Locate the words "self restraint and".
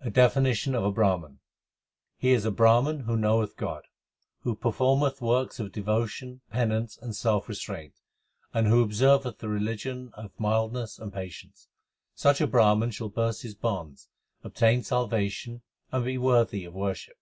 7.14-8.66